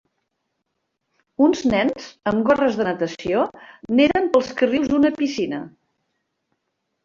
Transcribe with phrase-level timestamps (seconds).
[1.47, 3.45] Uns nens amb gorres de natació
[4.03, 5.65] neden pels carrils d'una piscina.